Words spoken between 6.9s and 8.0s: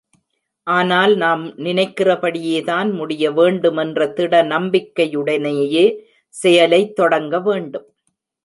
தொடங்க வேண்டும்.